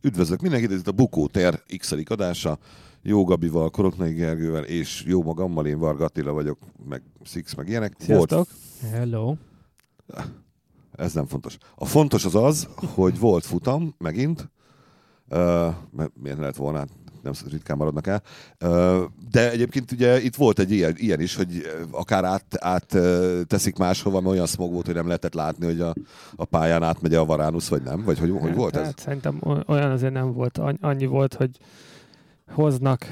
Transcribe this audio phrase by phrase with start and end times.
[0.00, 2.58] Üdvözlök mindenkit, ez itt a Bukó Tér x adása.
[3.02, 7.94] Jó Gabival, Koroknai Gergővel és jó magammal, én Varga Attila vagyok, meg Six, meg ilyenek.
[7.98, 8.48] Sziasztok!
[8.90, 9.34] Hello.
[10.92, 11.56] ez nem fontos.
[11.74, 14.50] A fontos az az, hogy volt futam, megint,
[15.28, 15.38] uh,
[15.90, 16.84] mert miért lehet volna,
[17.22, 18.22] nem ritkán maradnak el.
[19.30, 22.96] De egyébként ugye itt volt egy ilyen, ilyen is, hogy akár át, át
[23.46, 25.94] teszik máshova, mert olyan smog volt, hogy nem lehetett látni, hogy a,
[26.36, 28.02] a pályán átmegy a Varánusz, vagy nem?
[28.04, 28.84] Vagy hogy, hogy volt ez?
[28.84, 30.60] Hát szerintem olyan azért nem volt.
[30.80, 31.50] Annyi volt, hogy
[32.50, 33.06] hoznak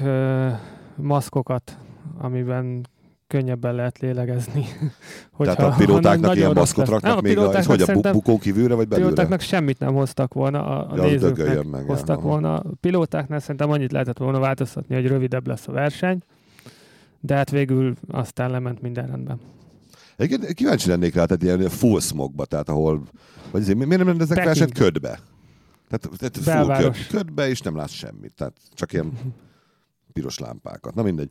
[0.95, 1.77] maszkokat,
[2.17, 2.87] amiben
[3.27, 4.65] könnyebben lehet lélegezni.
[5.31, 8.87] Hogyha, Tehát a pilótáknak ilyen maszkot raknak még, a, és hogy a bukó kívülre, vagy
[8.87, 9.09] belőle?
[9.09, 12.23] pilótáknak semmit nem hoztak volna, a, a nézőknek meg, hoztak ja.
[12.23, 12.55] volna.
[12.55, 16.19] A pilótáknál szerintem annyit lehetett volna változtatni, hogy rövidebb lesz a verseny,
[17.19, 19.39] de hát végül aztán lement minden rendben.
[20.17, 23.01] Egyébként kíváncsi lennék rá, tehát ilyen full smogba, tehát ahol,
[23.51, 25.19] vagy azért, miért nem rendeznek versenyt ködbe?
[25.89, 28.33] Tehát, tehát full köd, ködbe, és nem látsz semmit.
[28.35, 29.11] Tehát csak ilyen
[30.17, 30.95] piros lámpákat.
[30.95, 31.29] Na mindegy.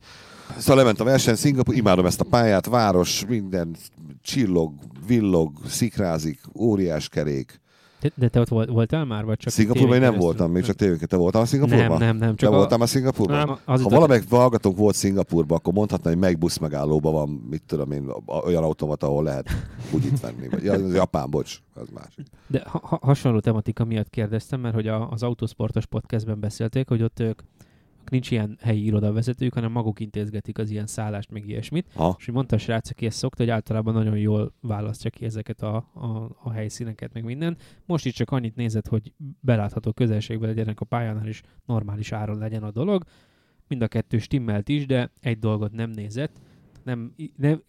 [0.57, 3.77] Szóval lement a verseny, Szingapur, imádom ezt a pályát, város, minden
[4.23, 4.73] csillog,
[5.07, 7.61] villog, szikrázik, óriás kerék.
[8.01, 10.77] De, de te ott volt, voltál már, vagy csak Szingapurban én nem voltam, még csak
[10.77, 11.09] tévéket.
[11.09, 11.99] Te voltál a Szingapurban?
[11.99, 12.37] Nem, nem, nem.
[12.37, 12.59] Csak te a...
[12.59, 13.37] voltál a Szingapurban?
[13.37, 17.63] Nem, az ha valamelyik hallgatónk volt Szingapurban, akkor mondhatná, hogy meg busz megállóban van, mit
[17.67, 18.11] tudom én,
[18.45, 19.51] olyan automat, ahol lehet
[19.91, 20.49] bugyit venni.
[20.49, 22.27] Vagy, ja, az Japán, bocs, az másik.
[22.47, 27.21] De ha, hasonló tematika miatt kérdeztem, mert hogy a, az Autosportos podcastben beszélték, hogy ott
[27.21, 27.41] ők
[28.11, 31.87] nincs ilyen helyi irodavezetők, hanem maguk intézgetik az ilyen szállást, meg ilyesmit.
[31.95, 32.15] Ha.
[32.19, 35.63] És hogy mondta a srác, aki ezt szokta, hogy általában nagyon jól választja ki ezeket
[35.63, 37.57] a, a, a helyszíneket, meg minden.
[37.87, 42.63] Most itt csak annyit nézett, hogy belátható közelségben legyenek a pályánál, is normális áron legyen
[42.63, 43.05] a dolog.
[43.69, 46.41] Mind a kettő stimmelt is, de egy dolgot nem nézett.
[46.83, 47.63] Nem, nem,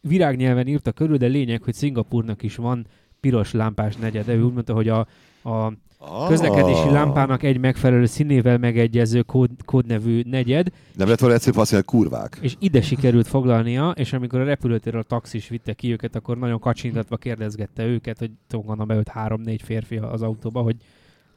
[0.00, 2.86] virágnyelven írta körül, de lényeg, hogy Szingapurnak is van
[3.20, 4.34] piros lámpás negyede.
[4.34, 5.06] Ő úgy mondta, hogy a,
[5.42, 6.28] a Ah.
[6.28, 10.68] közlekedési lámpának egy megfelelő színével megegyező kód, kódnevű negyed.
[10.94, 12.38] Nem lett volna egyszerűbb azt mondani, hogy kurvák.
[12.40, 16.58] És ide sikerült foglalnia, és amikor a repülőtérről a taxis vitte ki őket, akkor nagyon
[16.58, 20.76] kacsintatva kérdezgette őket, hogy gondolom beült három-négy férfi az autóba, hogy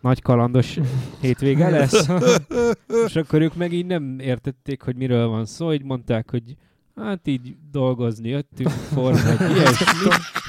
[0.02, 0.80] nagy kalandos
[1.22, 2.08] hétvége lesz.
[3.06, 6.56] és akkor ők meg így nem értették, hogy miről van szó, így mondták, hogy
[6.96, 9.20] hát így dolgozni jöttünk, forma,
[9.54, 9.86] ilyesmi,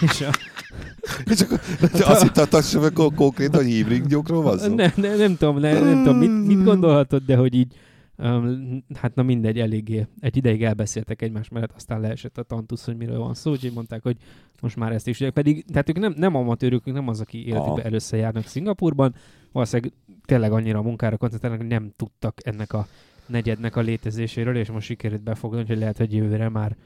[0.01, 0.31] és a
[1.33, 1.61] és akkor
[1.93, 4.75] azt hittem, hogy konkrét, hogy hívrik gyokról van szó?
[4.75, 7.75] Nem, nem, nem tudom, nem, nem tudom mit, mit gondolhatod, de hogy így
[8.23, 10.07] Um, hát na mindegy, eléggé.
[10.21, 14.03] Egy ideig elbeszéltek egymás mellett, aztán leesett a tantusz, hogy miről van szó, úgyhogy mondták,
[14.03, 14.17] hogy
[14.61, 15.25] most már ezt is.
[15.33, 19.15] Pedig, tehát ők nem, nem amatőrök, nem az, aki életükben először járnak Szingapurban,
[19.53, 19.93] valószínűleg
[20.25, 22.87] tényleg annyira a munkára koncentrálnak, hogy nem tudtak ennek a
[23.27, 26.77] negyednek a létezéséről, és most sikerült befogni, hogy lehet, hogy jövőre már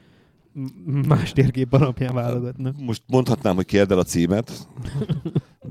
[1.07, 2.75] más térkép alapján válogatnak.
[2.79, 4.67] Most mondhatnám, hogy kérd el a címet,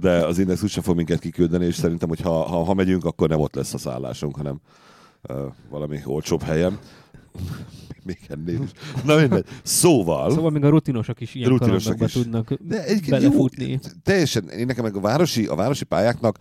[0.00, 3.28] de az Index úgysem fog minket kiküldeni, és szerintem, hogy ha, ha, ha megyünk, akkor
[3.28, 4.60] nem ott lesz a szállásunk, hanem
[5.28, 5.36] uh,
[5.70, 6.78] valami olcsóbb helyen.
[8.04, 8.70] még ennél is.
[9.04, 9.46] Na mindegy.
[9.62, 10.30] Szóval...
[10.30, 12.12] Szóval még a rutinosok is ilyen rutinosok is.
[12.12, 13.70] tudnak de egy, belefutni.
[13.70, 16.38] Jó, teljesen, én nekem meg a városi, a városi pályáknak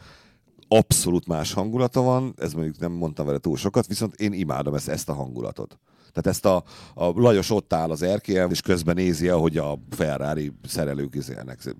[0.67, 4.87] abszolút más hangulata van, ez mondjuk nem mondtam vele túl sokat, viszont én imádom ezt,
[4.87, 5.77] ezt a hangulatot.
[6.11, 10.51] Tehát ezt a, a Lajos ott áll az erkélyen, és közben nézi, ahogy a Ferrari
[10.67, 11.75] szerelők izélnek.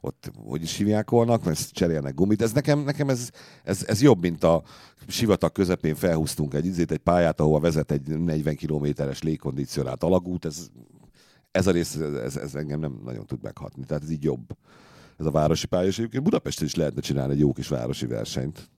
[0.00, 2.42] Ott, hogy is hívják volna, mert cserélnek gumit.
[2.42, 3.30] Ez nekem, nekem ez,
[3.64, 4.62] ez, ez, jobb, mint a
[5.06, 10.44] sivatag közepén felhúztunk egy izét, egy pályát, ahova vezet egy 40 kilométeres légkondicionált alagút.
[10.44, 10.66] Ez,
[11.50, 11.94] ez a rész,
[12.24, 13.84] ez, ez engem nem nagyon tud meghatni.
[13.84, 14.56] Tehát ez így jobb.
[15.18, 18.70] Ez a városi pálya, és egyébként Budapesten is lehetne csinálni egy jó kis városi versenyt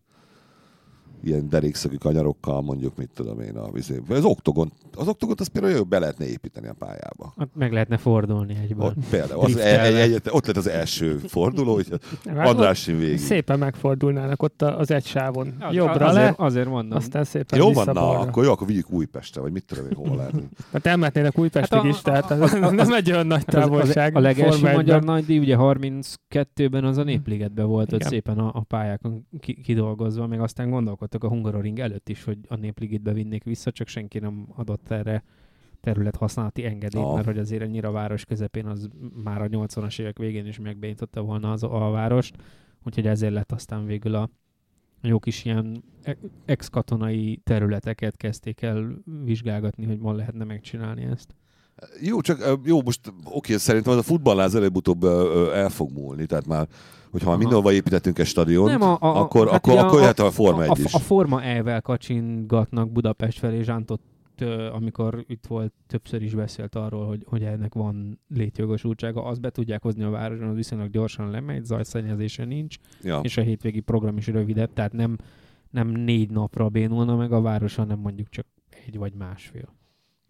[1.23, 4.01] ilyen derékszögű kanyarokkal, mondjuk, mit tudom én, a vizé.
[4.09, 7.35] Az oktogon, az oktogot az például be lehetne építeni a pályába.
[7.37, 8.87] Ott meg lehetne fordulni egyből.
[8.87, 12.01] Ott, például, az e, egy, egy, ott lett az első forduló, hogy
[12.37, 13.19] Andrásin végig.
[13.19, 15.55] Szépen megfordulnának ott az egy sávon.
[15.61, 16.99] Az, Jobbra azért, le, azért mondom.
[16.99, 20.17] Aztán szépen Jó van, na, akkor jó, akkor vigyük Újpestre, vagy mit tudom én, hol
[20.17, 20.35] lehet.
[20.73, 24.15] Hát elmehetnének Újpestig hát is, tehát az, az, nem egy olyan nagy távolság.
[24.15, 28.61] A, a legelső magyar nagydíj, ugye 32-ben az a Népligetben volt, ott szépen a, a
[28.61, 29.27] pályákon
[29.63, 33.89] kidolgozva, meg aztán gondolkodtam gondolkodtak a Hungaroring előtt is, hogy a Népligitbe vinnék vissza, csak
[33.89, 35.23] senki nem adott erre
[35.81, 37.15] terület használati engedélyt, oh.
[37.15, 38.89] mert hogy azért ennyire a város közepén az
[39.23, 42.37] már a 80-as évek végén is megbénította volna az a várost,
[42.85, 44.31] úgyhogy ezért lett aztán végül a
[45.03, 51.35] jó kis ilyen e- ex-katonai területeket kezdték el vizsgálgatni, hogy ma lehetne megcsinálni ezt.
[52.01, 55.05] Jó, csak jó, most oké, szerintem az a futballáz előbb-utóbb
[55.55, 56.69] el fog múlni, tehát már
[57.11, 60.63] hogyha már mindenhova építettünk egy stadiont, nem, a, akkor, hát akkor, akkor jöhet a Forma
[60.63, 60.95] 1 is.
[60.95, 64.01] A, a Forma E-vel kacsingatnak Budapest felé, Zsántot
[64.73, 69.83] amikor itt volt, többször is beszélt arról, hogy, hogy ennek van létjogosultsága, azt be tudják
[69.83, 73.21] hozni a városon, az viszonylag gyorsan lemegy, zajszennyezése nincs, ja.
[73.23, 75.17] és a hétvégi program is rövidebb, tehát nem,
[75.71, 78.47] nem négy napra bénulna meg a város, hanem mondjuk csak
[78.87, 79.77] egy vagy másfél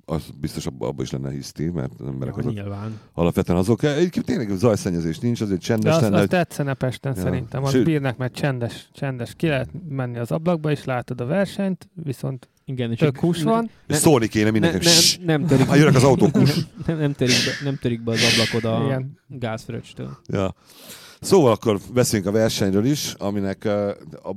[0.08, 3.00] az biztos abban abba is lenne hiszti, mert az emberek ja, azok nyilván.
[3.12, 6.20] alapvetően azok, egyébként tényleg zajszennyezés nincs, azért csendes De az, lenne.
[6.20, 7.22] az tetszene Pesten ja.
[7.22, 11.24] szerintem, az Sőt, bírnak, mert csendes, csendes, ki lehet menni az ablakba, és látod a
[11.26, 13.70] versenyt, viszont igen, és tök hús van.
[13.86, 14.94] Ne, szólni kéne mindenkinek.
[15.18, 16.44] Ne, nem, nem törik, ha jönnek az autók, nem,
[16.86, 20.18] nem, nem, törik be, nem törik be az ablakod a gázfröccstől.
[20.26, 20.54] Ja.
[21.20, 23.68] Szóval akkor beszéljünk a versenyről is, aminek,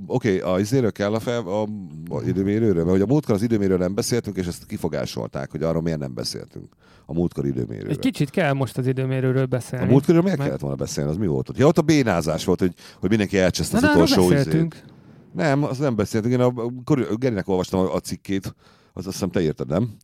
[0.06, 1.62] oké, okay, a izéről kell a, fel, a,
[2.10, 5.82] a időmérőről, mert hogy a múltkor az időmérőről nem beszéltünk, és ezt kifogásolták, hogy arról
[5.82, 6.66] miért nem beszéltünk.
[7.06, 7.92] A múltkor időmérőről.
[7.92, 9.86] Egy kicsit kell most az időmérőről beszélni.
[9.86, 10.50] A múltkorról miért mert...
[10.50, 11.10] kellett volna beszélni?
[11.10, 11.58] Az mi volt ott?
[11.58, 14.74] Ja, ott a bénázás volt, hogy, hogy mindenki elcseszte az utolsó beszéltünk.
[14.74, 14.86] Izét.
[15.34, 16.34] Nem, az nem beszéltünk.
[16.34, 16.54] Én a,
[16.86, 18.56] a Gerinek olvastam a, a cikkét,
[18.94, 19.96] az azt hiszem te érted, nem?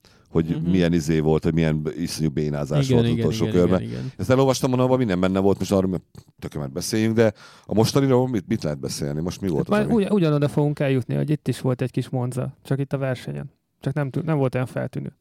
[0.43, 0.71] Hogy uh-huh.
[0.71, 3.81] milyen izé volt, hogy milyen iszonyú bénázás igen, volt igen, utolsó igen, körben.
[3.81, 4.11] Igen, igen.
[4.17, 6.01] Ezt elolvastam, mondom, abban minden benne volt, most arról
[6.39, 7.33] tökélet beszéljünk, de
[7.65, 9.21] a mostaniról mit, mit lehet beszélni?
[9.21, 12.09] Most mi volt hát az, ugy, Ugyanoda fogunk eljutni, hogy itt is volt egy kis
[12.09, 13.51] monza, csak itt a versenyen.
[13.79, 15.15] Csak nem, nem volt olyan feltűnő.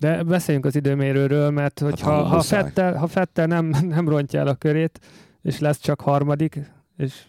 [0.00, 3.66] De beszéljünk az időmérőről, mert hogy hát, ha, ha, Fettel, ha Fettel nem,
[3.96, 5.00] nem rontja el a körét,
[5.42, 6.60] és lesz csak harmadik,
[6.96, 7.22] és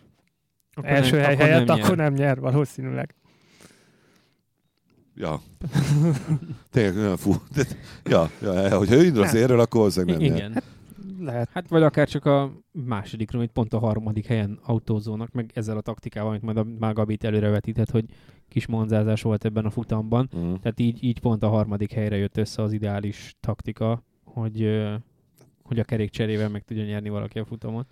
[0.73, 3.15] akkor első nem, hely akkor helyett, nem akkor nem nyer valószínűleg.
[5.15, 5.41] Ja.
[6.71, 7.33] Tényleg olyan fú.
[7.53, 7.63] De,
[8.03, 10.53] ja, ja, hogyha ő indul az érről, akkor valószínűleg nem Igen.
[10.53, 10.63] Hát,
[11.19, 11.49] lehet.
[11.53, 15.81] Hát vagy akár csak a másodikról, hogy pont a harmadik helyen autózónak, meg ezzel a
[15.81, 18.05] taktikával, amit majd a, már Gabit előrevetített, hogy
[18.47, 20.29] kis monzázás volt ebben a futamban.
[20.37, 20.53] Mm.
[20.53, 24.85] Tehát így, így pont a harmadik helyre jött össze az ideális taktika, hogy,
[25.63, 27.87] hogy a kerékcserével meg tudja nyerni valaki a futamot.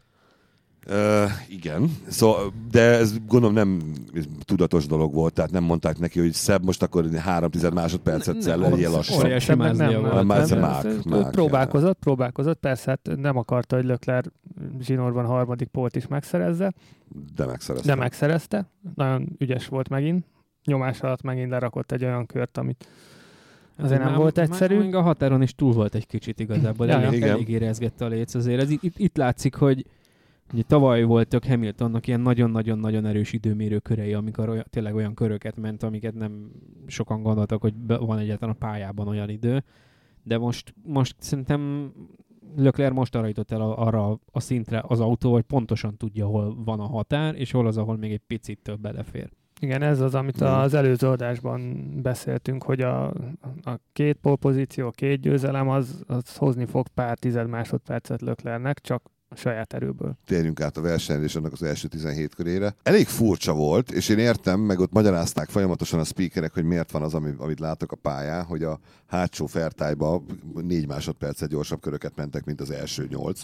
[0.89, 3.93] Uh, igen, szóval, de ez gondolom nem
[4.39, 8.89] tudatos dolog volt, tehát nem mondták neki, hogy szebb, most akkor három tized másodpercet celleljél
[8.89, 9.17] lassan.
[9.17, 10.27] Óriási nem, nem, nem, nem, nem,
[10.59, 14.23] mák, mák, próbálkozott, próbálkozott, persze hát nem akarta, hogy Lökler
[14.81, 16.73] zsinórban harmadik pólt is megszerezze.
[17.35, 17.87] De megszerezte.
[17.87, 18.69] De megszerezte.
[18.95, 20.25] Nagyon ügyes volt megint.
[20.65, 22.87] Nyomás alatt megint lerakott egy olyan kört, amit
[23.77, 24.77] azért nem már, volt egyszerű.
[24.77, 26.87] Már, a határon is túl volt egy kicsit igazából.
[26.87, 28.61] ja, elég, elég érezgette a léc azért.
[28.61, 29.85] Ez, itt, itt látszik, hogy
[30.53, 35.83] Ugye tavaly voltak Hamiltonnak ilyen nagyon-nagyon-nagyon erős időmérő körei, amikor olyan, tényleg olyan köröket ment,
[35.83, 36.51] amiket nem
[36.87, 39.63] sokan gondoltak, hogy van egyáltalán a pályában olyan idő.
[40.23, 41.91] De most, most szerintem
[42.55, 46.79] Leclerc most arra jutott el arra a szintre az autó, hogy pontosan tudja, hol van
[46.79, 49.29] a határ, és hol az, ahol még egy picit több belefér.
[49.59, 53.07] Igen, ez az, amit az előző adásban beszéltünk, hogy a,
[53.63, 59.11] a két polpozíció, a két győzelem, az, az hozni fog pár tized másodpercet Löklernek, csak
[59.33, 60.17] a saját erőből.
[60.25, 62.75] Térjünk át a versenyre és annak az első 17 körére.
[62.83, 67.01] Elég furcsa volt, és én értem, meg ott magyarázták folyamatosan a speakerek, hogy miért van
[67.01, 72.61] az, amit látok a pályán, hogy a hátsó fertájba négy másodpercet gyorsabb köröket mentek, mint
[72.61, 73.43] az első nyolc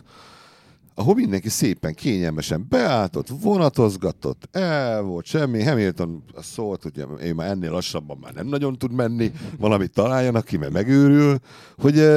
[0.94, 5.64] ahol mindenki szépen, kényelmesen beálltott, vonatozgatott, el volt semmi.
[5.64, 10.58] Hamilton szólt, hogy én már ennél lassabban már nem nagyon tud menni, valamit találjanak ki,
[10.58, 11.40] mert megőrül,
[11.78, 12.10] hogy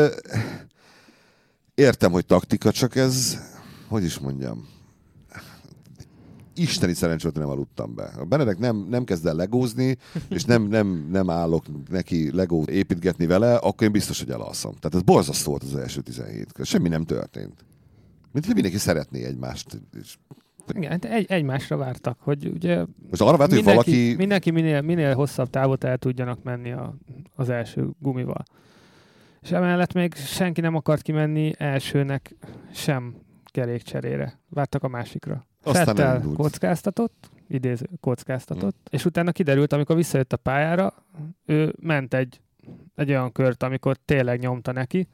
[1.75, 3.38] értem, hogy taktika, csak ez
[3.92, 4.66] hogy is mondjam,
[6.54, 8.04] isteni szerencsé, hogy nem aludtam be.
[8.18, 9.96] A Benedek nem, nem kezd el legózni,
[10.28, 14.72] és nem, nem, nem állok neki legó építgetni vele, akkor én biztos, hogy elalszom.
[14.72, 16.66] Tehát ez borzasztó volt az első 17 kör.
[16.66, 17.64] Semmi nem történt.
[18.32, 19.80] Mint hogy mindenki szeretné egymást.
[20.00, 20.16] És
[20.74, 24.14] igen, hát egy, egymásra vártak, hogy ugye Most arra várt, hogy valaki...
[24.16, 26.94] Mindenki minél, minél hosszabb távot el tudjanak menni a,
[27.34, 28.44] az első gumival.
[29.42, 32.37] És emellett még senki nem akart kimenni elsőnek
[32.72, 33.14] sem
[33.52, 34.38] kerékcserére.
[34.49, 35.47] Vártak a másikra.
[35.62, 38.85] Aztán Fettel kockáztatott, idéző kockáztatott, hmm.
[38.90, 40.94] és utána kiderült, amikor visszajött a pályára,
[41.44, 42.40] ő ment egy,
[42.94, 45.09] egy olyan kört, amikor tényleg nyomta neki,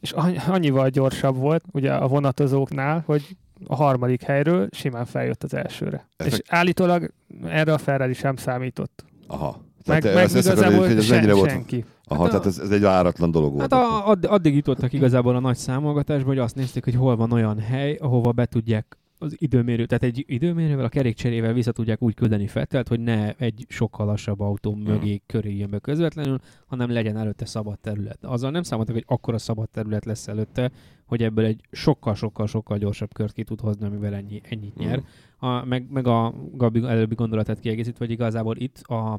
[0.00, 0.12] és
[0.46, 6.08] annyival gyorsabb volt ugye a vonatozóknál, hogy a harmadik helyről simán feljött az elsőre.
[6.16, 6.32] Ezek...
[6.32, 7.12] És állítólag
[7.44, 9.04] erre a Ferrari sem számított.
[9.26, 9.64] Aha.
[9.86, 11.50] Meg, meg igazából hogy ez sen, volt...
[11.50, 11.84] senki.
[12.04, 13.72] Aha, hát tehát ez, ez egy váratlan dolog volt.
[13.72, 17.32] Hát a, add, addig jutottak igazából a nagy számolgatásba, hogy azt nézték, hogy hol van
[17.32, 22.14] olyan hely, ahova be tudják az időmérő, tehát egy időmérővel, a kerékcserével vissza tudják úgy
[22.14, 24.82] küldeni Fettelt, hogy ne egy sokkal lassabb autó hmm.
[24.82, 25.22] mögé hmm.
[25.26, 28.18] köré jön be közvetlenül, hanem legyen előtte szabad terület.
[28.24, 30.70] Azzal nem számoltak, hogy akkora szabad terület lesz előtte,
[31.06, 35.02] hogy ebből egy sokkal-sokkal-sokkal gyorsabb kört ki tud hozni, amivel ennyi, ennyit nyer.
[35.38, 35.50] Hmm.
[35.50, 39.18] A, meg, meg a Gabi előbbi gondolatát kiegészítve, hogy igazából itt a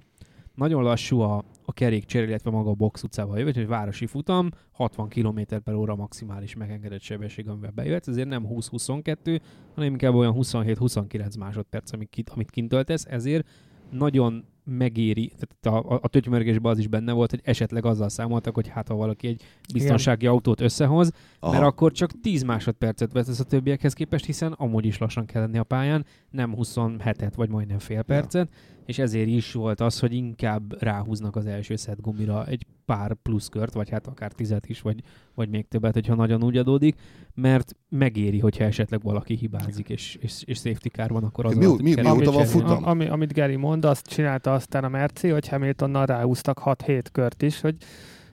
[0.55, 5.09] nagyon lassú a, a kerékcsere, illetve maga a box utcával jövő, hogy városi futam, 60
[5.09, 9.39] km per óra maximális megengedett sebesség, amivel bejött, ezért nem 20-22,
[9.75, 13.47] hanem inkább olyan 27-29 másodperc, amit, kint, amit kint töltesz, ezért
[13.91, 18.55] nagyon megéri, tehát a, a, a tötymörgésben az is benne volt, hogy esetleg azzal számoltak,
[18.55, 19.41] hogy hát ha valaki egy
[19.73, 20.33] biztonsági Igen.
[20.33, 21.51] autót összehoz, Aha.
[21.51, 25.57] mert akkor csak 10 másodpercet vesz a többiekhez képest, hiszen amúgy is lassan kell lenni
[25.57, 30.13] a pályán, nem 27-et vagy majdnem fél percet, ja és ezért is volt az, hogy
[30.13, 34.81] inkább ráhúznak az első szett gumira egy pár plusz kört, vagy hát akár tizet is,
[34.81, 35.03] vagy,
[35.35, 36.95] vagy még többet, hogyha nagyon úgy adódik,
[37.33, 41.65] mert megéri, hogyha esetleg valaki hibázik, és, és, és safety car van, akkor az mi,
[41.65, 42.87] mi, mi mi van futam?
[42.87, 47.61] Ami, amit Gary mond, azt csinálta aztán a Merci, hogy Hamiltonnal ráhúztak 6-7 kört is,
[47.61, 47.75] hogy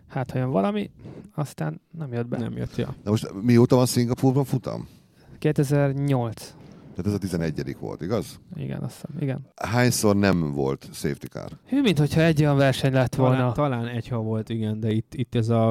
[0.08, 0.90] hát ha jön valami,
[1.34, 2.38] aztán nem jött be.
[2.38, 2.94] Nem jött, ja.
[3.04, 4.88] Na most mióta van Szingapurban futam?
[5.38, 6.54] 2008.
[7.02, 8.40] Tehát ez a 11 volt, igaz?
[8.56, 9.46] Igen, azt hiszem, igen.
[9.56, 11.50] Hányszor nem volt safety car?
[11.66, 13.36] Hű, mint hogyha egy olyan verseny lett volna.
[13.36, 15.70] Talán, talán egy, ha volt, igen, de itt, itt ez a...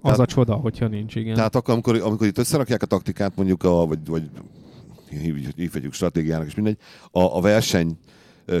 [0.00, 1.34] Az Tehát, a csoda, hogyha nincs, igen.
[1.34, 4.30] Tehát akkor, amikor, amikor itt összerakják a taktikát, mondjuk, a, vagy, vagy
[5.56, 6.78] hívjuk stratégiának, és mindegy,
[7.10, 7.98] a, a verseny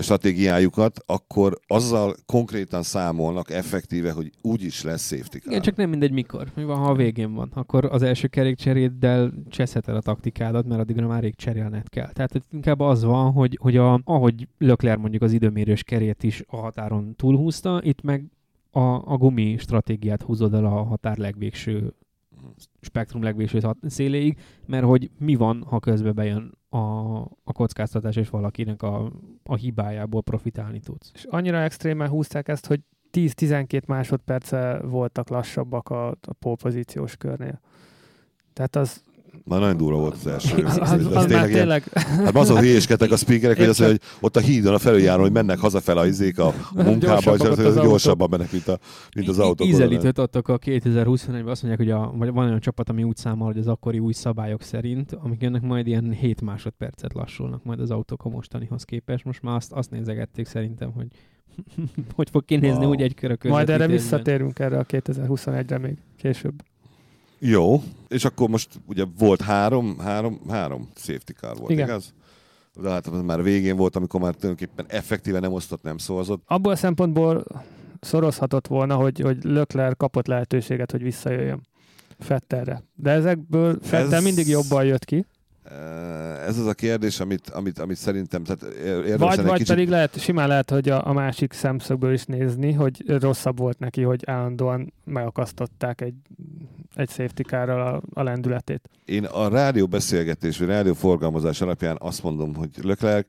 [0.00, 5.46] stratégiájukat, akkor azzal konkrétan számolnak effektíve, hogy úgy is lesz safety car.
[5.46, 6.48] Igen, csak nem mindegy mikor.
[6.54, 7.50] Mi van, ha a végén van?
[7.54, 12.12] Akkor az első kerékcseréddel cseszheted a taktikádat, mert addigra már rég cserélned kell.
[12.12, 16.56] Tehát inkább az van, hogy, hogy a, ahogy Lökler mondjuk az időmérős kerét is a
[16.56, 18.24] határon túlhúzta, itt meg
[18.70, 21.94] a, a gumi stratégiát húzod el a határ legvégső
[22.80, 28.82] spektrum legvégső széléig, mert hogy mi van, ha közben bejön a, a kockáztatás, és valakinek
[28.82, 29.12] a,
[29.44, 31.10] a hibájából profitálni tudsz.
[31.14, 32.80] És annyira extrémen húzták ezt, hogy
[33.12, 37.60] 10-12 másodperce voltak lassabbak a, a polpozíciós körnél.
[38.52, 39.02] Tehát az
[39.44, 40.64] már nagyon durva volt az első.
[40.64, 41.82] Az, az, az, az tényleg, tényleg...
[41.92, 45.58] Hát azon hülyéskedtek a speakerek, hogy, az, hogy ott a hídon a felüljáró, hogy mennek
[45.58, 48.78] hazafel a izék a munkába, és az, az gyorsabban mennek, mint, a,
[49.14, 49.66] mint az autók.
[49.66, 53.46] Ízelítőt adtak a 2021-ben, azt mondják, hogy a, vagy van olyan csapat, ami úgy számol,
[53.46, 57.90] hogy az akkori új szabályok szerint, amik jönnek majd ilyen 7 másodpercet lassulnak majd az
[57.90, 59.24] autók a mostanihoz képest.
[59.24, 61.06] Most már azt, azt nézegették szerintem, hogy
[62.16, 62.90] hogy fog kinézni wow.
[62.90, 66.62] úgy egy körök Majd erre visszatérünk erre a 2021-re még később.
[67.38, 71.88] Jó, és akkor most ugye volt három, három, három safety car volt, Igen.
[71.88, 72.14] igaz?
[72.80, 76.42] De hát már végén volt, amikor már tulajdonképpen effektíve nem osztott, nem szózott.
[76.46, 77.44] Abból a szempontból
[78.00, 81.66] szorozhatott volna, hogy, hogy Lökler kapott lehetőséget, hogy visszajöjjön
[82.18, 82.82] Fettelre.
[82.94, 84.22] De ezekből Fettel Ez...
[84.22, 85.26] mindig jobban jött ki.
[86.46, 89.66] Ez az a kérdés, amit, amit, amit szerintem tehát érdemes Vagy, vagy kicsit...
[89.66, 94.02] pedig lehet, simán lehet, hogy a, a másik szemszögből is nézni, hogy rosszabb volt neki,
[94.02, 96.14] hogy állandóan megakasztották egy,
[96.94, 98.90] egy safety a, a lendületét.
[99.04, 103.26] Én a rádió beszélgetés, vagy rádió forgalmazás alapján azt mondom, hogy Leclerc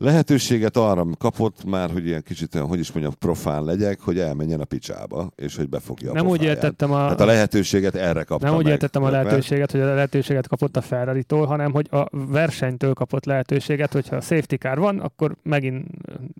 [0.00, 4.64] lehetőséget arra kapott már, hogy ilyen kicsit, hogy is mondjam, profán legyek, hogy elmenjen a
[4.64, 6.96] picsába, és hogy befogja a Nem úgy értettem a...
[6.96, 10.76] Tehát a lehetőséget erre kapta Nem úgy meg, értettem a lehetőséget, hogy a lehetőséget kapott
[10.76, 15.86] a ferrari hanem hogy a versenytől kapott lehetőséget, hogyha a safety car van, akkor megint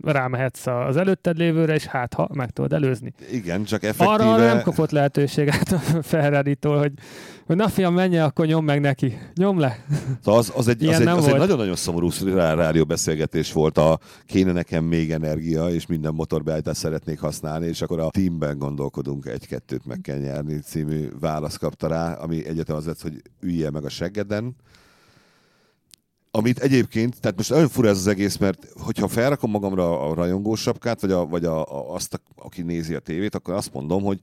[0.03, 3.13] rámehetsz az előtted lévőre, és hát ha meg tudod előzni.
[3.33, 4.11] Igen, csak effektíve...
[4.11, 6.93] Arra nem kapott lehetőséget a ferrari hogy
[7.51, 9.19] hogy na fiam, menj akkor nyom meg neki.
[9.35, 9.85] Nyom le.
[10.25, 14.53] Szóval az, az egy, az egy, az egy nagyon-nagyon szomorú rádió beszélgetés volt a kéne
[14.53, 20.01] nekem még energia, és minden motorbeállítást szeretnék használni, és akkor a teamben gondolkodunk, egy-kettőt meg
[20.01, 24.57] kell nyerni című választ kapta rá, ami egyetem az lett, hogy ülje meg a seggeden,
[26.31, 31.01] amit egyébként, tehát most olyan fura ez az egész, mert hogyha felrakom magamra a rajongósapkát,
[31.01, 34.21] vagy, a, vagy a, a, azt, a, aki nézi a tévét, akkor azt mondom, hogy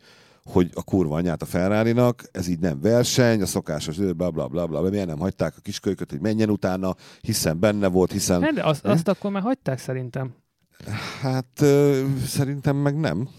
[0.48, 1.96] hogy a kurva anyát a ferrari
[2.32, 6.12] ez így nem verseny, a szokásos bla bla bla bla, miért nem hagyták a kiskölyköt,
[6.12, 8.40] hogy menjen utána, hiszen benne volt, hiszen...
[8.40, 10.36] Nem, de azt, azt akkor már hagyták szerintem.
[11.22, 11.64] Hát
[12.26, 13.30] szerintem meg nem.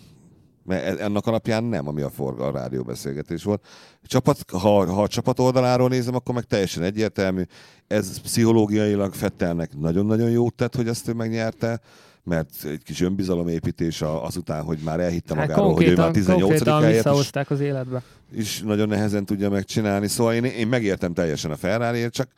[0.64, 3.66] Mert e, ennek alapján nem, ami a forga a rádióbeszélgetés volt.
[4.02, 7.42] Csapat, ha, ha a csapat oldaláról nézem, akkor meg teljesen egyértelmű.
[7.86, 11.80] Ez pszichológiailag Fettelnek nagyon-nagyon jót tett, hogy ezt ő megnyerte
[12.28, 17.06] mert egy kis önbizalomépítés azután, hogy már elhitte hát magáról, hogy ő már 18 helyet
[17.06, 18.02] is, az életbe.
[18.32, 20.06] is nagyon nehezen tudja megcsinálni.
[20.06, 22.28] Szóval én, én megértem teljesen a ferrari csak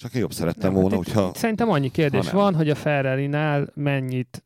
[0.00, 1.30] csak én jobb szerettem volna, hát hogyha...
[1.34, 4.42] Szerintem annyi kérdés van, hogy a Ferrari-nál mennyit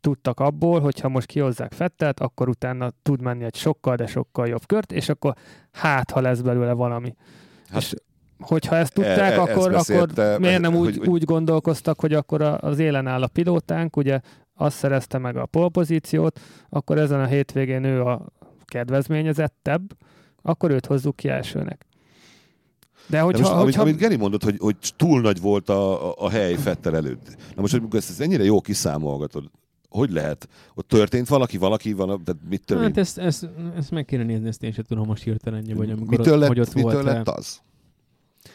[0.00, 4.66] tudtak abból, hogyha most kihozzák Fettelt, akkor utána tud menni egy sokkal, de sokkal jobb
[4.66, 5.34] kört, és akkor
[5.72, 7.14] hát, ha lesz belőle valami.
[7.70, 7.94] Hát, és
[8.38, 12.12] hogyha ezt tudták, e, e, akkor, ezt akkor miért nem úgy, hogy, úgy gondolkoztak, hogy
[12.12, 14.20] akkor az élen áll a pilótánk, ugye
[14.54, 18.26] azt szerezte meg a polpozíciót, akkor ezen a hétvégén ő a
[18.64, 19.82] kedvezményezettebb,
[20.42, 21.86] akkor őt hozzuk ki elsőnek.
[23.06, 23.80] De hogyha, De most, hogyha...
[23.80, 27.36] amit, amit Geri mondott, hogy, hogy túl nagy volt a, a, a hely Fettel előtt.
[27.54, 29.50] Na most, hogy ezt, ezt ennyire jó kiszámolgatod,
[29.88, 30.48] hogy lehet?
[30.74, 32.88] Ott történt valaki, valaki van, de mit történt?
[32.88, 36.18] Hát ezt, ezt, ezt meg kéne nézni, ezt én sem tudom most hirtelen, vagy amikor
[36.18, 37.62] mitől ott, lett, hogy ott mitől volt lett az?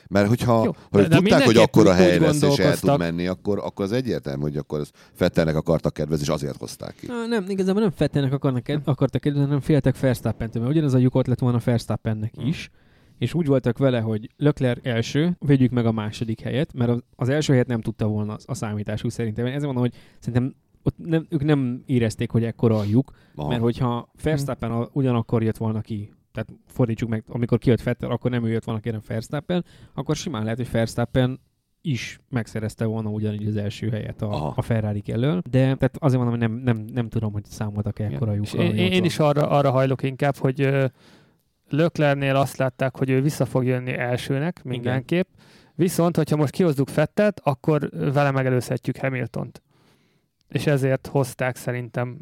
[0.07, 3.27] Mert hogyha Jó, hogy de tudták, hogy akkor a hely lesz, és el tud menni,
[3.27, 7.07] akkor, akkor az egyértelmű, hogy akkor az Fettelnek akartak kedvezni, és azért hozták ki.
[7.07, 11.27] Na, nem, igazából nem Fettelnek akarnak, akartak kedvezni, hanem féltek Verstappentől, mert ugyanaz a lyukot
[11.27, 12.47] lett volna Verstappennek hmm.
[12.47, 12.69] is,
[13.17, 17.51] és úgy voltak vele, hogy Lökler első, vegyük meg a második helyet, mert az első
[17.51, 19.45] helyet nem tudta volna a számításuk szerintem.
[19.45, 23.49] Ezért mondom, hogy szerintem ott nem, ők nem érezték, hogy ekkora a lyuk, Aha.
[23.49, 28.45] mert hogyha Verstappen ugyanakkor jött volna ki, tehát fordítsuk meg, amikor kijött Vettel, akkor nem
[28.45, 31.39] ő jött volna kérem Verstappen, akkor simán lehet, hogy Verstappen
[31.81, 36.39] is megszerezte volna ugyanígy az első helyet a, a Ferrari elől, de tehát azért mondom,
[36.39, 38.53] hogy nem, nem, nem tudom, hogy számoltak ekkora lyuk.
[38.53, 40.89] Én, én is arra, arra hajlok inkább, hogy
[41.69, 45.45] Löklernél azt látták, hogy ő vissza fog jönni elsőnek mindenképp, Igen.
[45.75, 49.61] viszont, hogyha most kihozzuk Fettet, akkor vele megelőzhetjük Hamiltont.
[50.47, 52.17] És ezért hozták szerintem,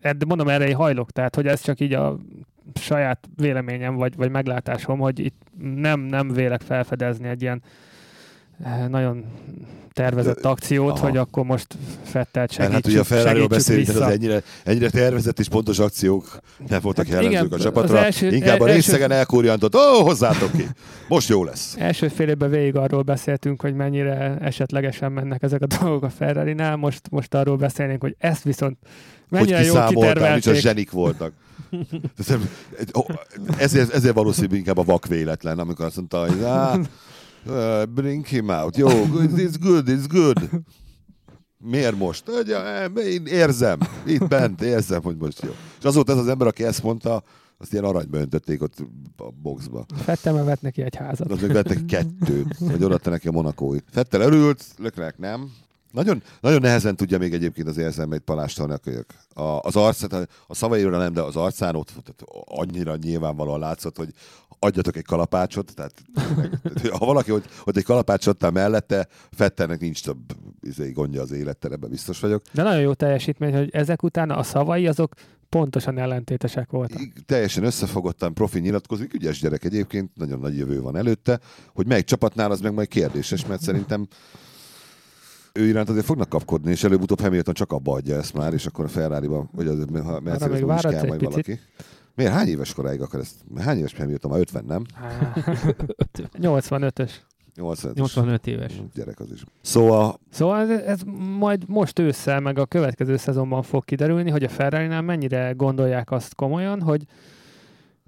[0.00, 2.18] de mondom, erre én hajlok, tehát hogy ez csak így a
[2.74, 5.42] saját véleményem vagy, vagy meglátásom, hogy itt
[5.74, 7.62] nem, nem vélek felfedezni egy ilyen
[8.64, 9.24] Eh, nagyon
[9.92, 11.06] tervezett akciót, Aha.
[11.06, 11.66] hogy akkor most
[12.02, 16.40] Fettelt segítsük, Hát ugye a Ferrari-ról beszélünk, tehát az ennyire, ennyire tervezett és pontos akciók
[16.68, 18.04] nem voltak hát jellemzők igen, a csapatra.
[18.04, 20.66] Első, Inkább a részegen elkúrjantott, ó, oh, hozzátok ki,
[21.08, 21.76] most jó lesz.
[21.78, 26.76] Első fél évben végig arról beszéltünk, hogy mennyire esetlegesen mennek ezek a dolgok a Ferrari-nál,
[26.76, 28.78] most, most arról beszélnénk, hogy ezt viszont
[29.30, 30.44] mennyire hogy kitervelték.
[30.44, 31.32] Hogy zsenik voltak.
[33.58, 36.44] ezért, ezért valószínűleg inkább a vak véletlen, amikor azt mondta, hogy
[37.46, 38.76] Uh, bring him out.
[38.76, 40.50] Jó, it's good, it's good.
[41.58, 42.28] Miért most?
[42.96, 45.50] Én érzem, itt bent érzem, hogy most jó.
[45.78, 47.22] És azóta ez az ember, aki ezt mondta,
[47.58, 48.74] azt ilyen aranyba öntötték ott
[49.16, 49.84] a boxba.
[49.96, 51.30] Fettel vett neki egy házat.
[51.30, 53.78] Az meg vett neki kettőt, vagy odaadta neki a monakói.
[53.90, 55.52] Fettel örült, Lökrek nem.
[55.90, 59.06] Nagyon, nagyon nehezen tudja még egyébként az érzelmeit palástolni a kölyök.
[59.34, 60.02] A, az arc,
[60.46, 64.12] a, szavaira nem, de az arcán ott tehát annyira nyilvánvalóan látszott, hogy
[64.58, 65.92] adjatok egy kalapácsot, tehát
[66.98, 70.18] ha valaki hogy, hogy egy kalapácsot mellette, Fetternek nincs több
[70.60, 72.42] izé, gondja az élettel, ebben biztos vagyok.
[72.52, 75.14] De nagyon jó teljesítmény, hogy ezek után a szavai azok
[75.48, 77.00] pontosan ellentétesek voltak.
[77.26, 81.40] Teljesen összefogottan profi nyilatkozik, ügyes gyerek egyébként, nagyon nagy jövő van előtte,
[81.74, 84.06] hogy melyik csapatnál az meg majd kérdéses, mert szerintem
[85.60, 88.84] ő iránt azért fognak kapkodni, és előbb-utóbb Hamilton csak abba adja ezt már, és akkor
[88.84, 89.84] a Ferrari-ban, vagy az
[90.22, 91.30] Mercedes-ben is kell majd picit.
[91.30, 91.58] valaki.
[92.14, 92.32] Miért?
[92.32, 93.34] Hány éves koráig akar ezt?
[93.58, 94.30] Hány éves Hamilton?
[94.30, 94.84] Már 50, nem?
[96.40, 97.10] 85-ös.
[97.54, 98.72] 85, 85 éves.
[98.94, 99.44] Gyerek az is.
[99.60, 100.20] Szóval...
[100.30, 101.00] Szóval ez, ez
[101.38, 106.34] majd most ősszel, meg a következő szezonban fog kiderülni, hogy a ferrari mennyire gondolják azt
[106.34, 107.04] komolyan, hogy,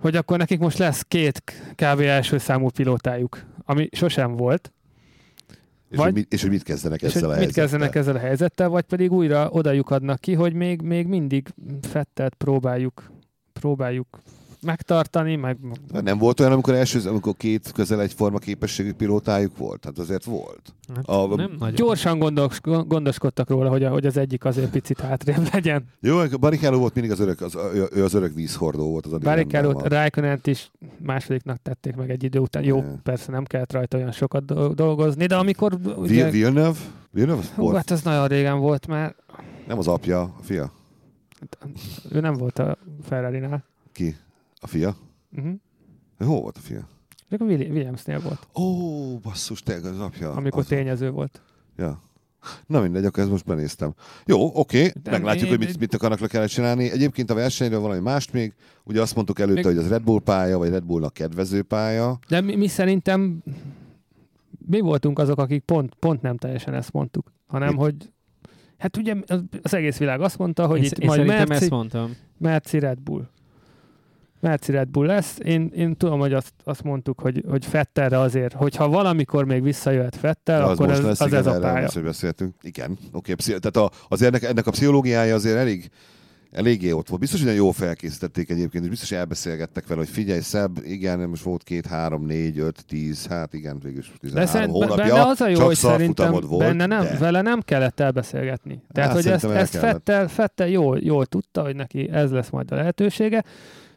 [0.00, 1.42] hogy akkor nekik most lesz két
[1.74, 2.00] kb.
[2.00, 4.72] első számú pilótájuk, ami sosem volt,
[5.92, 7.46] és, vagy, hogy mit, és hogy mit kezdenek ezzel a helyzettel.
[7.46, 11.48] Mit kezdenek ezzel a helyzettel, vagy pedig újra odajuk adnak ki, hogy még, még mindig
[11.80, 13.10] fettet próbáljuk,
[13.52, 14.06] próbáljuk
[14.62, 15.56] megtartani, meg...
[16.02, 19.84] Nem volt olyan, amikor első, amikor két közel egyforma képességű pilótájuk volt?
[19.84, 20.74] Hát azért volt.
[20.94, 25.00] Hát a, nem a, Gyorsan gondos, gondoskodtak róla, hogy, a, hogy az egyik azért picit
[25.00, 25.84] hátrébb legyen.
[26.00, 27.56] Jó, Barrichello volt mindig az öreg, az,
[27.92, 29.06] ő az öreg vízhordó volt.
[29.06, 32.64] Az Barrichello, raikkonen is másodiknak tették meg egy idő után.
[32.64, 32.94] Jó, ne.
[33.02, 35.78] persze nem kellett rajta olyan sokat dolgozni, de amikor...
[35.96, 36.30] Ugye...
[36.30, 36.78] Villeneuve?
[37.10, 37.76] Villeneuve Hú, volt?
[37.76, 39.14] hát ez nagyon régen volt már.
[39.66, 40.72] Nem az apja, a fia?
[41.40, 41.58] Hát,
[42.10, 43.64] ő nem volt a Ferrari-nál.
[43.92, 44.16] Ki?
[44.64, 44.96] A fia?
[45.36, 45.54] Uh-huh.
[46.18, 46.88] Hol volt a fia?
[47.30, 48.48] Csak a Williamsnél volt.
[48.54, 50.32] Ó, oh, basszus, te az apja.
[50.32, 51.42] Amikor az tényező volt.
[51.76, 52.02] Ja.
[52.66, 53.94] Na mindegy, akkor ezt most benéztem.
[54.26, 54.92] Jó, oké, okay.
[55.10, 56.90] meglátjuk, én, hogy mit, mit akarnak le kellene csinálni.
[56.90, 58.54] Egyébként a versenyről valami mást még.
[58.84, 59.76] Ugye azt mondtuk előtte, még...
[59.76, 62.18] hogy az Red Bull pálya, vagy Red Bullnak kedvező pálya.
[62.28, 63.42] De mi, mi szerintem
[64.66, 67.78] mi voltunk azok, akik pont, pont nem teljesen ezt mondtuk, hanem mi?
[67.78, 67.94] hogy
[68.78, 69.14] hát ugye
[69.62, 72.16] az egész világ azt mondta, hogy én, itt én majd Merci, ezt mondtam.
[72.38, 73.28] Merci Red Bull.
[74.42, 75.38] Merci Red Bull lesz.
[75.44, 80.16] Én, én tudom, hogy azt, azt mondtuk, hogy, hogy Fettelre azért, hogyha valamikor még visszajöhet
[80.16, 81.88] Fettel, akkor az ez, lesz, az igen, ez a pálya.
[81.92, 82.54] hogy beszéltünk.
[82.62, 83.32] Igen, oké.
[83.32, 83.58] Okay.
[83.58, 85.90] Tehát a, azért ennek, ennek a pszichológiája azért elég,
[86.50, 87.20] eléggé ott volt.
[87.20, 91.62] Biztos, hogy jó felkészítették egyébként, és biztos elbeszélgettek vele, hogy figyelj, szebb, igen, most volt
[91.62, 95.04] két, három, négy, öt, tíz, hát igen, végül 13 de hónapja.
[95.04, 97.16] Benne az a jó, hogy szerintem volt, benne nem, de...
[97.18, 98.82] vele nem kellett elbeszélgetni.
[98.92, 102.72] Tehát, hát, hogy ezt, ezt Fettel, Fettel jól, jól tudta, hogy neki ez lesz majd
[102.72, 103.44] a lehetősége.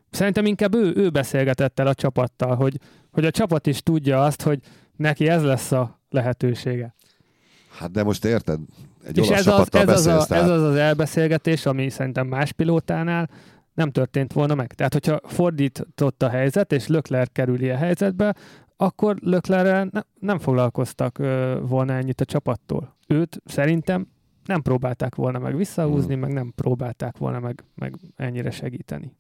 [0.10, 2.80] Szerintem inkább ő, ő beszélgetett el a csapattal, hogy,
[3.12, 4.60] hogy a csapat is tudja azt, hogy
[4.96, 6.96] neki ez lesz a lehetősége.
[7.78, 8.60] Hát de most érted?
[9.04, 13.30] Egy És ez az, ez, az a, ez az az elbeszélgetés, ami szerintem más pilótánál
[13.74, 14.74] nem történt volna meg.
[14.74, 18.36] Tehát, hogyha fordított a helyzet, és Lökler kerül ilyen helyzetbe,
[18.78, 22.96] akkor Löklerrel ne, nem foglalkoztak ö, volna ennyit a csapattól.
[23.08, 24.08] Őt szerintem
[24.46, 26.22] nem próbálták volna meg visszahúzni, hmm.
[26.22, 29.12] meg nem próbálták volna meg, meg ennyire segíteni.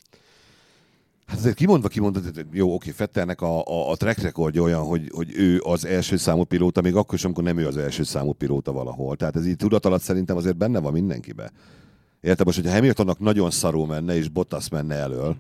[1.26, 5.32] Hát azért kimondva kimondva, jó, oké, Fettelnek a, a, a track record olyan, hogy, hogy
[5.36, 8.72] ő az első számú pilóta, még akkor is, amikor nem ő az első számú pilóta
[8.72, 9.16] valahol.
[9.16, 11.52] Tehát ez így tudat alatt szerintem azért benne van mindenkibe.
[12.22, 15.36] Érted most, hogyha Hamiltonnak nagyon szarú menne, és Bottas menne elől,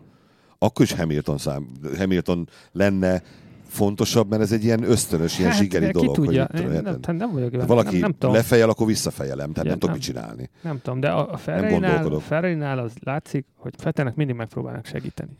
[0.57, 1.67] akkor is Hamilton, szám,
[1.97, 3.23] Hamilton lenne
[3.67, 6.15] fontosabb, mert ez egy ilyen ösztönös, ilyen hát, zsigeri dolog.
[6.15, 6.47] tudja.
[6.51, 9.69] Hogy, nem, nem, nem, nem vagyok ha valaki nem, nem lefejel, akkor visszafejelem, tehát ja,
[9.69, 10.49] nem, tudom mit csinálni.
[10.61, 15.37] Nem tudom, de a, a Ferrari-nál, ferrari az látszik, hogy Fettelnek mindig megpróbálnak segíteni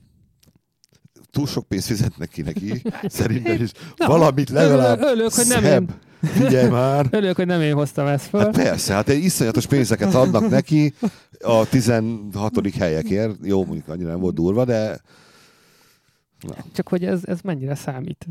[1.36, 5.88] túl sok pénzt fizetnek ki neki, szerintem is Na, valamit legalább örülök, hogy nem én,
[6.43, 7.08] Figyelj már!
[7.12, 8.39] Örülök, hogy nem én hoztam ezt fel.
[8.39, 10.93] Hát persze, hát egy iszonyatos pénzeket adnak neki
[11.39, 12.76] a 16.
[12.78, 13.36] helyekért.
[13.43, 15.02] Jó, mondjuk annyira nem volt durva, de...
[16.39, 16.56] Na.
[16.74, 18.28] Csak hogy ez, ez mennyire számít?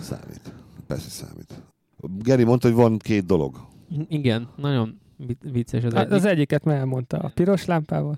[0.00, 0.52] Számít.
[0.86, 1.62] Persze számít.
[2.22, 3.56] Geri mondta, hogy van két dolog.
[4.08, 5.00] Igen, nagyon
[5.42, 6.12] vicces az, egyik.
[6.12, 8.16] Az egyiket már elmondta, a piros lámpával.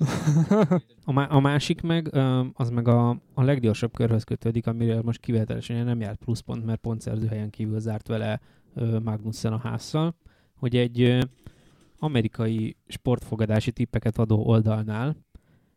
[1.05, 2.17] a, má- a másik meg,
[2.53, 7.27] az meg a, a leggyorsabb körhöz kötődik, amiről most kivételesen nem járt pluszpont, mert pontszerző
[7.27, 8.41] helyen kívül zárt vele
[9.03, 10.15] Magnussen a házszal,
[10.55, 11.27] hogy egy
[11.99, 15.17] amerikai sportfogadási tippeket adó oldalnál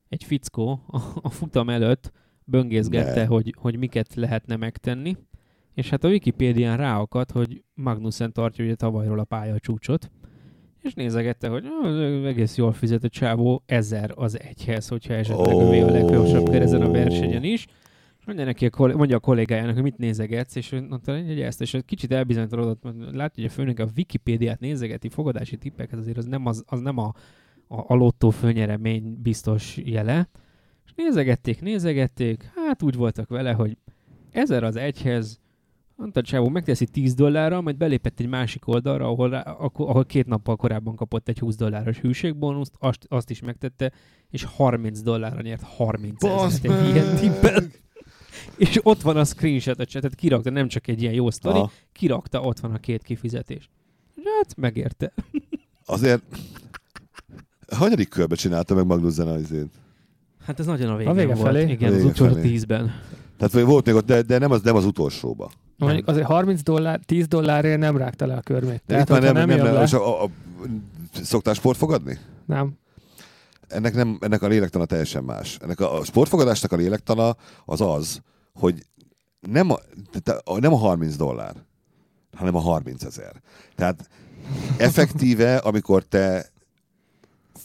[0.09, 2.11] egy fickó a, a futam előtt
[2.43, 5.17] böngészgette, hogy, hogy miket lehetne megtenni,
[5.73, 10.11] és hát a Wikipédián ráakadt, hogy Magnussen tartja ugye tavalyról a pálya csúcsot,
[10.81, 11.65] és nézegette, hogy
[12.25, 15.75] egész jól fizetett csávó ezer az egyhez, hogyha esetleg oh.
[15.75, 17.67] ő a leggyorsabb ezen a versenyen is.
[18.25, 21.77] Mondja neki a, koll- mondja a kollégájának, hogy mit nézegetsz, és mondta, hogy ezt, és
[21.85, 26.63] kicsit elbizonytalanodott, látja, hogy a főnök a Wikipédiát nézegeti, fogadási tippeket, azért az nem, az,
[26.67, 27.13] az nem a,
[27.67, 30.29] a, a lottó főnyeremény biztos jele.
[30.85, 33.77] És nézegették, nézegették, hát úgy voltak vele, hogy
[34.31, 35.39] ezer az egyhez
[35.97, 40.95] Mondta Csávó, megteszi 10 dollárra, majd belépett egy másik oldalra, ahol, ahol két nappal korábban
[40.95, 43.91] kapott egy 20 dolláros hűségbónuszt, azt, azt is megtette,
[44.29, 47.63] és 30 dollárra nyert 30 ezeret egy ilyen tippel.
[48.57, 51.71] és ott van a screenshot, tehát kirakta, nem csak egy ilyen jó sztori, Aha.
[51.91, 53.69] kirakta, ott van a két kifizetés.
[54.23, 55.13] Hát, megérte.
[55.85, 56.23] Azért,
[57.71, 59.53] hanyadik körbe csinálta meg Magnussen az
[60.45, 61.47] Hát ez nagyon a végén a vége volt.
[61.47, 61.71] Felé?
[61.71, 62.91] Igen, a vége az utolsó tízben.
[63.37, 65.51] Tehát volt még ott, de, de nem, az, nem az utolsóba.
[65.77, 68.83] Mondjuk azért 30 dollár, 10 dollárért nem rágta le a körmét.
[68.85, 69.97] Tehát, már nem, nem, nem, nem le...
[69.97, 70.29] a, a,
[71.23, 72.19] szoktál sportfogadni?
[72.45, 72.77] Nem.
[73.67, 75.57] Ennek, nem, ennek a lélektana teljesen más.
[75.61, 78.21] Ennek a, a sportfogadásnak a lélektana az az,
[78.53, 78.85] hogy
[79.39, 79.77] nem a,
[80.59, 81.55] nem a 30 dollár,
[82.35, 83.41] hanem a 30 ezer.
[83.75, 84.09] Tehát
[84.77, 86.49] effektíve, amikor te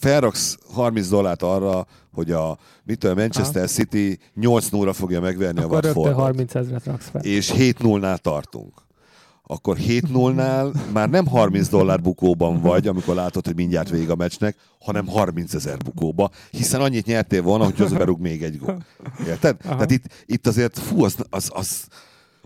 [0.03, 3.67] felraksz 30 dollárt arra, hogy a, mit tudom, Manchester ha.
[3.67, 6.13] City 8 0 fogja megverni Akkor a Watfordot.
[6.13, 7.21] 30 ezeret raksz fel.
[7.21, 8.71] És 7 0 tartunk.
[9.43, 14.15] Akkor 7 0 már nem 30 dollár bukóban vagy, amikor látod, hogy mindjárt vég a
[14.15, 18.85] meccsnek, hanem 30 ezer bukóba, hiszen annyit nyertél volna, hogy az berúg még egy gól.
[19.27, 19.57] Érted?
[19.63, 19.73] Aha.
[19.73, 21.87] Tehát itt, itt azért, fú, az, az, az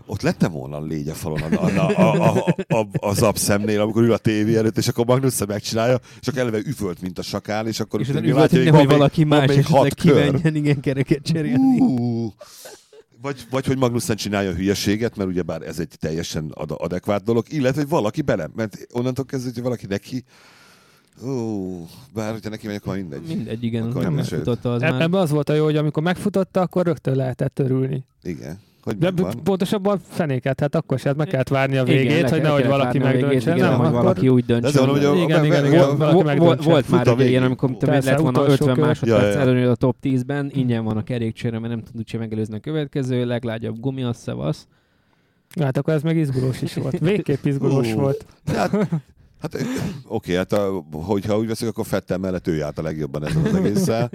[0.08, 4.02] ott lettem volna a légy a falon a, a, a, a, a, a zapszemnél, amikor
[4.02, 7.66] ül a tévé előtt, és akkor Magnussen megcsinálja, és akkor eleve üvölt, mint a sakál,
[7.66, 11.80] és akkor és úgy látja, hogy, hogy valaki más esetleg kimenjen, igen, kereket cserélni.
[11.80, 12.32] Uh,
[13.22, 17.44] vagy, vagy hogy Magnussen csinálja a hülyeséget, mert ugyebár ez egy teljesen ad- adekvát dolog,
[17.48, 20.24] illetve hogy valaki bele, mert onnantól kezdve, hogy valaki neki
[21.26, 23.22] Ó, bár hogyha neki megy, akkor mindegy.
[23.26, 23.88] Mindegy, igen.
[23.88, 28.04] Nem megfutotta az Ebben az volt a jó, hogy amikor megfutotta, akkor rögtön lehetett örülni.
[28.22, 28.60] Igen.
[28.88, 29.42] Hogy de van?
[29.42, 33.54] pontosabban fenéket, hát akkor sem meg kellett várni a végét, igen, hogy nehogy valaki megdöntse.
[33.54, 34.96] Igen, hogy valaki úgy döntsön.
[35.16, 39.96] igen, igen, igen, Volt már egy ilyen, amikor lett volna 50 másodperc előnyöd a top
[40.02, 44.16] 10-ben, ingyen van a kerékcsere, mert nem tud úgyse megelőzni a következő, leglágyabb gumi, az
[44.16, 44.66] szevasz.
[45.60, 46.98] Hát akkor ez meg izgulós is volt.
[46.98, 48.26] Végképp izgulós volt.
[48.46, 48.70] Hát,
[49.40, 49.56] hát
[50.06, 53.54] oké, hát a, hogyha úgy veszik, akkor Fettel mellett ő járt a legjobban ezen az
[53.54, 54.10] egésszel.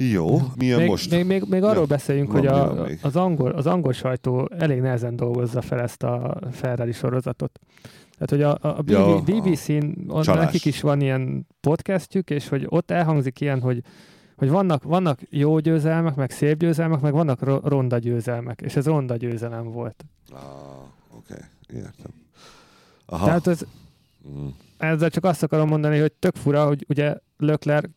[0.00, 1.10] Jó, milyen még, most?
[1.10, 5.16] Még, még, még arról ja, beszéljünk, hogy a, az, angol, az angol sajtó elég nehezen
[5.16, 7.60] dolgozza fel ezt a Ferrari sorozatot.
[8.18, 9.84] Tehát, hogy a, a ja, BBC-n
[10.24, 13.82] nekik is van ilyen podcastjük, és hogy ott elhangzik ilyen, hogy
[14.36, 19.16] hogy vannak, vannak jó győzelmek, meg szép győzelmek, meg vannak ronda győzelmek, és ez ronda
[19.16, 20.04] győzelem volt.
[20.30, 20.40] Ah,
[21.16, 21.80] oké, okay.
[21.80, 22.12] értem.
[23.06, 23.24] Aha.
[23.24, 23.64] Tehát ez,
[24.28, 24.46] mm.
[24.76, 27.88] ezzel csak azt akarom mondani, hogy tök fura, hogy ugye Lökler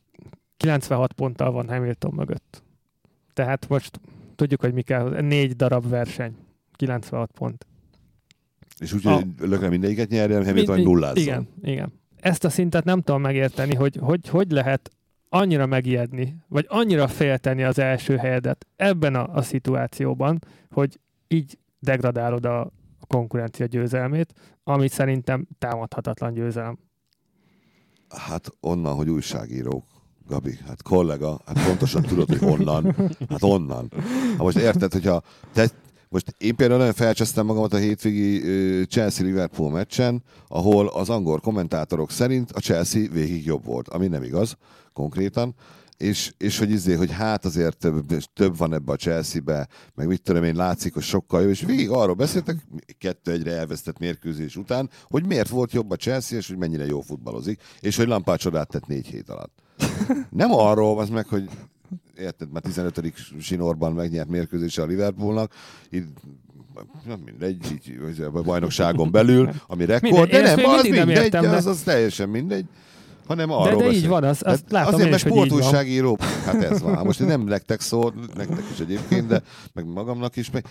[0.61, 2.63] 96 ponttal van Hamilton mögött.
[3.33, 3.99] Tehát most
[4.35, 5.21] tudjuk, hogy mi kell.
[5.21, 6.35] Négy darab verseny.
[6.71, 7.65] 96 pont.
[8.79, 11.23] És úgy, hogy Lökre mindegyiket nyerjen, Hamilton mi, nullázzon.
[11.23, 11.93] Igen, igen.
[12.19, 14.91] Ezt a szintet nem tudom megérteni, hogy hogy, hogy lehet
[15.29, 20.39] annyira megijedni, vagy annyira félteni az első helyedet ebben a, a szituációban,
[20.71, 22.61] hogy így degradálod a,
[22.99, 26.77] a konkurencia győzelmét, amit szerintem támadhatatlan győzelem.
[28.09, 29.90] Hát onnan, hogy újságírók
[30.31, 32.95] Gabi, hát kollega, hát pontosan tudod, hogy honnan.
[33.29, 33.91] Hát onnan.
[34.37, 35.21] Ha most érted, hogyha
[35.53, 35.69] te,
[36.09, 38.41] most én például nagyon felcsesztem magamat a hétvégi
[38.85, 44.57] Chelsea-Liverpool meccsen, ahol az angol kommentátorok szerint a Chelsea végig jobb volt, ami nem igaz
[44.93, 45.55] konkrétan,
[45.97, 50.21] és, és hogy izé, hogy hát azért több, több van ebbe a Chelsea-be, meg mit
[50.21, 52.57] tudom én, látszik, hogy sokkal jó, és végig arról beszéltek,
[52.97, 57.01] kettő egyre elvesztett mérkőzés után, hogy miért volt jobb a Chelsea, és hogy mennyire jó
[57.01, 59.61] futballozik, és hogy Lampard csodát tett négy hét alatt.
[60.29, 61.49] Nem arról az meg, hogy
[62.17, 63.13] érted, már 15.
[63.39, 65.53] sinorban megnyert mérkőzése a Liverpoolnak,
[65.89, 66.05] így
[67.05, 72.29] nem mindegy, így, a bajnokságon belül, ami rekord, de nem, az mindegy, az, az teljesen
[72.29, 72.65] mindegy
[73.31, 77.05] hanem arról De, de így van, azt, azt látom Azért, mert sportújságíró, hát ez van.
[77.05, 79.41] Most nem nektek szól, nektek is egyébként, de
[79.73, 80.65] meg magamnak is, meg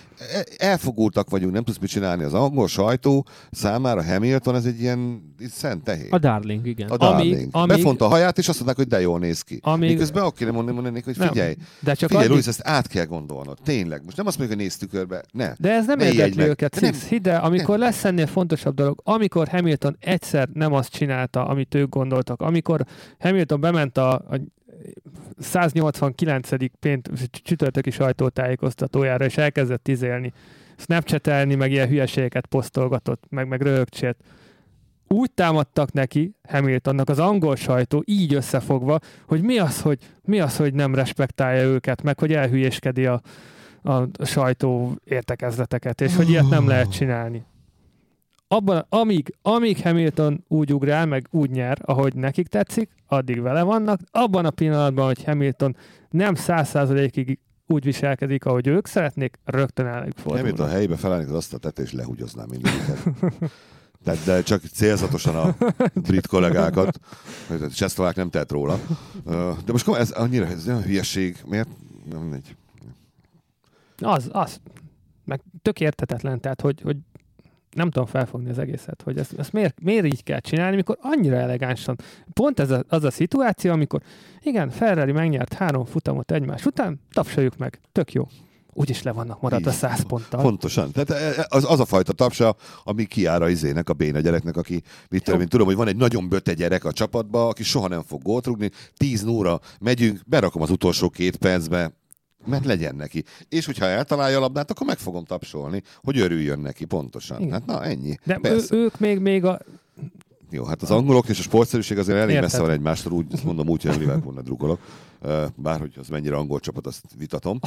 [0.59, 2.25] elfogultak vagyunk, nem tudsz mit csinálni.
[2.25, 6.11] Az angol sajtó számára Hamilton, ez egy ilyen szent tehén.
[6.11, 6.89] A Darling, igen.
[6.89, 7.35] A Darling.
[7.35, 7.77] Amíg, amíg...
[7.77, 9.59] Befonta a haját, és azt mondták, hogy de jól néz ki.
[9.63, 9.91] Amíg...
[9.91, 12.31] Miközben akkor kéne mondani, mondani hogy figyelj, nem, de csak figyelj, addig...
[12.31, 13.59] Louis, ezt át kell gondolnod.
[13.65, 14.03] Tényleg.
[14.05, 15.23] Most nem azt mondjuk, hogy nézd tükörbe.
[15.33, 15.53] Ne.
[15.59, 17.89] De ez nem érdekli őket, nem, Hidd el, amikor nem.
[17.89, 22.85] lesz ennél fontosabb dolog, amikor Hamilton egyszer nem azt csinálta, amit ők gondoltak, amikor
[23.19, 24.41] Hamilton bement a, a
[25.39, 26.49] 189.
[26.81, 30.33] pént csütörtöki sajtótájékoztatójára, és elkezdett izélni,
[30.77, 34.17] snapchatelni, meg ilyen hülyeségeket posztolgatott, meg, meg rögcsét.
[35.09, 40.57] Úgy támadtak neki, Hamiltonnak az angol sajtó, így összefogva, hogy mi az, hogy, mi az,
[40.57, 43.21] hogy nem respektálja őket, meg hogy elhülyéskedi a,
[43.83, 47.45] a sajtó értekezleteket, és hogy ilyet nem lehet csinálni
[48.53, 54.01] abban, amíg, amíg Hamilton úgy ugrál, meg úgy nyer, ahogy nekik tetszik, addig vele vannak.
[54.11, 55.77] Abban a pillanatban, hogy Hamilton
[56.11, 60.41] nem száz százalékig úgy viselkedik, ahogy ők szeretnék, rögtön elég fordulnak.
[60.41, 62.99] Hamilton a helyébe felállnék az azt a tette, és lehúgyoznám mindegyiket.
[64.05, 65.57] Tehát, de csak célzatosan a
[65.95, 67.01] brit kollégákat.
[67.75, 68.79] Csehszlovák nem tett róla.
[69.65, 71.37] De most ez annyira ez olyan hülyeség.
[71.47, 71.69] Miért?
[72.11, 72.57] Nem mindegy.
[73.99, 74.61] Az, az.
[75.25, 76.97] Meg tök értetetlen, tehát hogy, hogy
[77.71, 81.37] nem tudom felfogni az egészet, hogy ezt, ezt miért, miért így kell csinálni, mikor annyira
[81.37, 81.97] elegánsan.
[82.33, 84.03] Pont ez a, az a szituáció, amikor
[84.41, 88.27] igen, Ferrari megnyert három futamot egymás után, tapsoljuk meg, tök jó.
[88.73, 90.43] Úgyis le vannak a száz ponttal.
[90.43, 90.93] Pontosan.
[90.93, 94.83] Tehát e, e, az, az a fajta tapsa, ami kiára izének, a béna gyereknek, aki,
[95.09, 98.23] mit tudom, tudom, hogy van egy nagyon böte gyerek a csapatba, aki soha nem fog
[98.23, 101.93] gólt rúgni, tíz nóra megyünk, berakom az utolsó két percbe,
[102.47, 103.25] mert legyen neki.
[103.49, 107.41] És hogyha eltalálja a labdát, akkor meg fogom tapsolni, hogy örüljön neki, pontosan.
[107.41, 107.53] Igen.
[107.53, 108.17] Hát na, ennyi.
[108.25, 109.61] De ő, ők még, még a...
[110.51, 112.51] Jó, hát az angolok és a sportszerűség azért elég Érted.
[112.51, 114.81] messze van egymástól, úgy azt mondom úgy, hogy a Liverpoolnak drugolok.
[115.55, 117.59] Bárhogy az mennyire angol csapat, azt vitatom.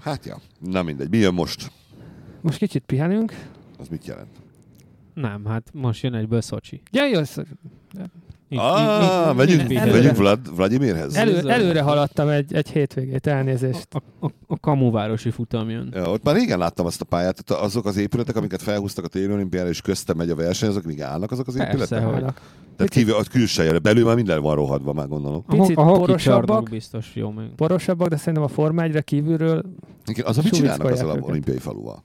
[0.00, 1.10] Hát ja, na mindegy.
[1.10, 1.72] Mi jön most?
[2.40, 3.48] Most kicsit pihenünk.
[3.78, 4.36] Az mit jelent?
[5.14, 6.82] Nem, hát most jön egyből Szocsi.
[6.90, 7.20] Ja, jó,
[8.56, 11.14] ah, megyünk, megyünk Vlad, Vladimirhez.
[11.14, 13.86] Elő, előre haladtam egy, egy hétvégét, elnézést.
[13.90, 15.90] A, a, a kamuvárosi futam jön.
[15.94, 19.32] Ja, ott már régen láttam azt a pályát, azok az épületek, amiket felhúztak a téli
[19.32, 21.78] olimpiára, és köztem megy a verseny, azok még állnak azok az épületek?
[21.78, 22.40] Persze, állnak.
[22.76, 25.44] Tehát kívül, a külsejére, belül már minden van rohadva, már gondolom.
[25.44, 27.46] Picit a, a porosabbak, biztos jó még.
[27.56, 29.62] porosabbak, de szerintem a Forma 1 kívülről
[30.06, 32.02] Igen, az, amit csinálnak az olimpiai faluval?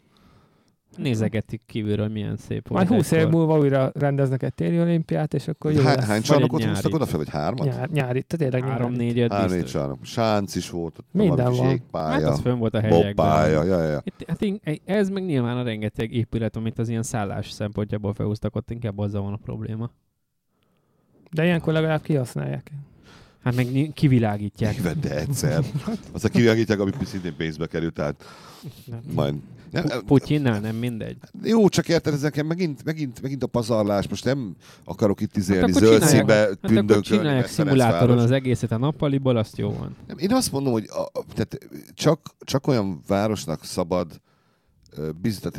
[0.97, 2.89] Nézegetik kívülről, milyen szép volt.
[2.89, 6.05] Majd 20 év múlva újra rendeznek egy téli olimpiát, és akkor jó Há, lesz.
[6.05, 7.65] Hány csarnokot húztak oda fel, vagy hármat?
[7.65, 9.97] Nyár, nyári, tehát tényleg Három, négy, öt Három, négy csarnok.
[10.01, 10.97] Sánc is volt.
[10.97, 11.69] Ott Minden van.
[11.69, 13.13] Jégpálya, hát az fönn volt a helyekben.
[13.15, 14.01] Bobbálya, ja, ja.
[14.03, 18.71] Itt, hát ez meg nyilván a rengeteg épület, amit az ilyen szállás szempontjából felhúztak, ott
[18.71, 19.91] inkább azzal van a probléma.
[21.31, 22.71] De ilyenkor legalább kihasználják.
[23.43, 24.81] Hát meg kivilágítják.
[24.81, 25.63] De egyszer.
[26.11, 28.23] Azt a kivilágítják, ami szintén pénzbe került, tehát
[29.13, 29.35] majd
[29.71, 31.17] nem, Putyinnál nem mindegy.
[31.43, 34.07] Jó, csak érted, ez nekem megint, megint, megint a pazarlás.
[34.07, 37.01] Most nem akarok itt izélni hát zöld színbe hát tündökölni.
[37.01, 39.95] csinálják szimulátoron az egészet a nappaliból, azt jó van.
[40.07, 41.57] Nem, én azt mondom, hogy a, tehát
[41.93, 44.21] csak, csak olyan városnak szabad
[45.21, 45.51] biztos,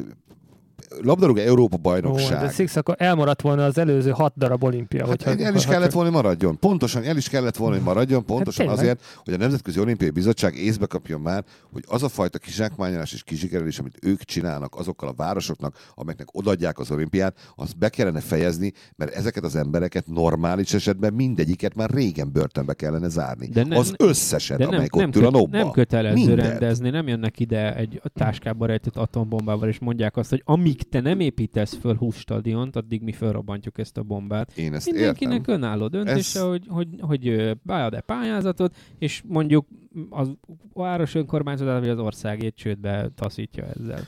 [1.03, 2.43] labdarúgó Európa bajnokság.
[2.43, 5.07] Ó, de Six akkor elmaradt volna az előző hat darab olimpia.
[5.07, 6.59] Hát el, el is kellett volna, hogy maradjon.
[6.59, 10.55] Pontosan el is kellett volna, hogy maradjon, pontosan hát azért, hogy a Nemzetközi Olimpiai Bizottság
[10.55, 15.12] észbe kapjon már, hogy az a fajta kizsákmányolás és kizsikerelés, amit ők csinálnak azokkal a
[15.16, 21.12] városoknak, amelyeknek odaadják az olimpiát, azt be kellene fejezni, mert ezeket az embereket normális esetben
[21.12, 23.49] mindegyiket már régen börtönbe kellene zárni.
[23.49, 25.57] De nem, az összeset, de nem, amelyik nem, ott ül a nobba.
[25.57, 26.49] Nem kötelező Mindent.
[26.49, 31.20] rendezni, nem jönnek ide egy táskába rejtett atombombával, és mondják azt, hogy amíg te nem
[31.20, 34.52] építesz föl 20 stadiont, addig mi felrobbantjuk ezt a bombát.
[34.56, 35.54] Én ezt Mindenkinek értem.
[35.54, 36.46] önálló döntése, Ez...
[36.46, 39.66] hogy, hogy, hogy bead-e pályázatot, és mondjuk
[40.11, 40.33] az
[40.72, 44.02] város önkormányzat, vagy az országét csődbe taszítja ezzel.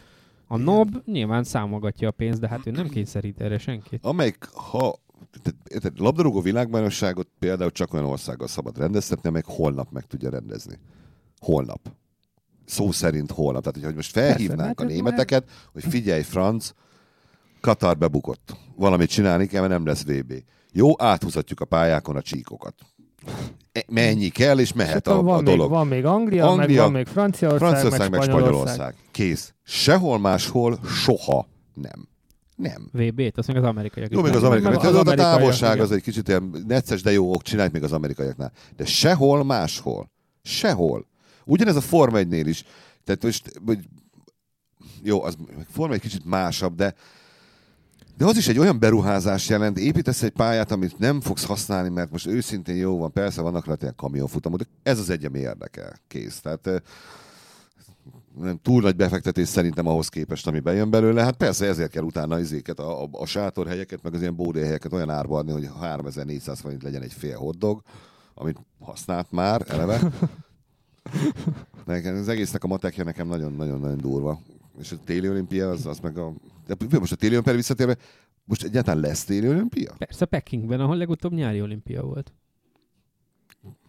[0.47, 4.05] A NOB nyilván számogatja a pénzt, de hát ő nem kényszerít erre senkit.
[4.05, 5.01] Amelyik, ha
[5.65, 10.79] tehát labdarúgó világbajnokságot például csak olyan országgal szabad rendeztetni, amelyik holnap meg tudja rendezni.
[11.39, 11.81] Holnap.
[12.73, 13.63] Szó szerint holnap.
[13.63, 15.55] Tehát, hogy most felhívnánk Persze, a németeket, már...
[15.73, 16.75] hogy figyelj, Franz,
[17.61, 18.57] Katar bebukott.
[18.77, 20.33] Valamit csinálni kell, mert nem lesz VB.
[20.73, 22.75] Jó, áthúzatjuk a pályákon a csíkokat.
[23.73, 25.61] E, mennyi kell, és mehet a, van a dolog.
[25.61, 28.75] Még, van még Anglia, Anglia meg van még Franciaország, Franciaország meg, meg Spanyolország.
[28.75, 28.95] Spanyolország.
[29.11, 29.55] Kész.
[29.63, 32.09] Sehol máshol soha nem.
[32.57, 32.89] Nem.
[32.93, 34.11] VB-t, azt még az amerikaiak.
[34.11, 34.83] Jó, még az amerikaiak.
[34.83, 37.93] Az, az a távolság az egy kicsit ilyen necces, de jó, ok, csinálják még az
[37.93, 38.53] amerikaiaknál.
[38.77, 40.11] De sehol máshol.
[40.43, 41.11] Sehol.
[41.45, 42.65] Ugyanez a Forma 1 is.
[43.05, 43.89] Tehát most, hogy
[45.03, 45.37] jó, az
[45.69, 46.95] Forma egy kicsit másabb, de
[48.17, 52.11] de az is egy olyan beruházás jelent, építesz egy pályát, amit nem fogsz használni, mert
[52.11, 55.93] most őszintén jó van, persze vannak rá ilyen kamionfutamok, de ez az egy, ami érdekel.
[56.09, 56.41] Kész.
[56.41, 56.83] Tehát
[58.39, 61.23] nem túl nagy befektetés szerintem ahhoz képest, ami bejön belőle.
[61.23, 65.11] Hát persze ezért kell utána izéket, a, a, a sátorhelyeket, meg az ilyen bódéhelyeket olyan
[65.11, 67.83] árba adni, hogy 3400 forint legyen egy fél hoddog,
[68.35, 70.13] amit használt már eleve.
[71.87, 74.41] Nekem az egésznek a matekja nekem nagyon-nagyon-nagyon durva.
[74.81, 76.33] És a téli olimpia, az, az meg a...
[76.67, 77.97] De most a téli olimpia visszatérve,
[78.45, 79.95] most egyáltalán lesz téli olimpia?
[79.99, 82.33] Persze Pekingben, ahol legutóbb nyári olimpia volt.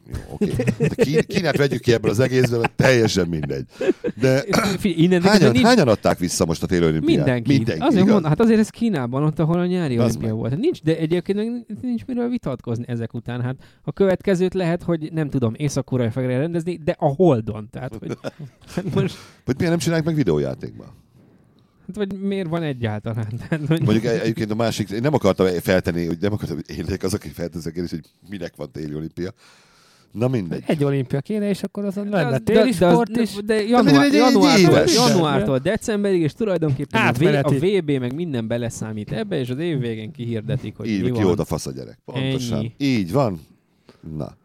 [0.07, 0.51] Jó, oké.
[0.79, 1.23] Okay.
[1.23, 3.65] Kínát vegyük ki ebből az egészből, mert teljesen mindegy.
[4.19, 4.43] De
[4.81, 5.65] Innen hányan, nincs...
[5.65, 7.15] hányan adták vissza most a téli olimpiát?
[7.15, 7.53] Mindenki.
[7.53, 10.37] Mindenki azért mond, hát azért ez Kínában, ott, ahol a nyári az olimpia meg.
[10.37, 10.57] volt.
[10.57, 13.41] Nincs, de egyébként nincs miről vitatkozni ezek után.
[13.41, 17.69] Hát a következőt lehet, hogy nem tudom, észak-koreai rendezni, de a Holdon.
[17.71, 18.17] Tehát, hogy,
[18.75, 19.17] hát most...
[19.45, 20.87] Hogy miért nem csinálják meg videójátékban?
[21.87, 23.27] Hát vagy miért van egyáltalán?
[23.49, 23.81] Tehát, hogy...
[23.81, 27.29] Mondjuk egyébként a másik, én nem akartam feltenni, hogy nem akartam, hogy én az, aki
[27.29, 29.33] feltesz a kérdés, hogy minek van téli olimpia.
[30.13, 30.63] Na mindegy.
[30.65, 33.33] Egy olimpia kéne, és akkor azon lenne téli de, sport de, is.
[33.33, 38.47] De, de január, de januártól, januártól decemberig, és tulajdonképpen a, v, a VB meg minden
[38.47, 41.31] beleszámít ebbe, és az év végén kihirdetik, hogy Így, mi ki van.
[41.31, 41.99] oda fasz a gyerek.
[42.05, 42.57] Pontosan.
[42.57, 42.73] Ennyi.
[42.77, 43.39] Így van.
[44.17, 44.35] Na.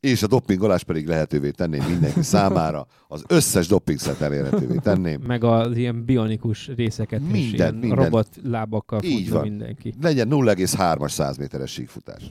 [0.00, 2.86] És a dopingolás pedig lehetővé tenném mindenki számára.
[3.08, 5.20] Az összes dopingszet elérhetővé tenném.
[5.26, 7.98] Meg az ilyen bionikus részeket minden, is, ilyen minden.
[7.98, 9.42] robot lábakkal Így van.
[9.42, 9.94] mindenki.
[10.00, 12.22] Legyen 0,3-as 100 méteres síkfutás.